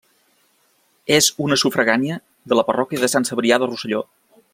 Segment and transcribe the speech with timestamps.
[1.17, 2.17] És una sufragània
[2.53, 4.01] de la parròquia de Sant Cebrià de Rosselló.